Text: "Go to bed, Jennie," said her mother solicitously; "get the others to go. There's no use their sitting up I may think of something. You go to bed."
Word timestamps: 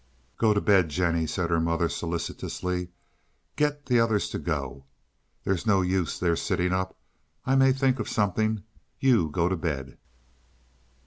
"Go 0.39 0.51
to 0.55 0.59
bed, 0.61 0.89
Jennie," 0.89 1.27
said 1.27 1.51
her 1.51 1.59
mother 1.59 1.87
solicitously; 1.87 2.87
"get 3.55 3.85
the 3.85 3.99
others 3.99 4.29
to 4.29 4.39
go. 4.39 4.85
There's 5.43 5.67
no 5.67 5.81
use 5.81 6.19
their 6.19 6.35
sitting 6.35 6.73
up 6.73 6.97
I 7.45 7.55
may 7.55 7.71
think 7.71 7.99
of 7.99 8.09
something. 8.09 8.63
You 8.99 9.29
go 9.29 9.47
to 9.47 9.55
bed." 9.55 9.99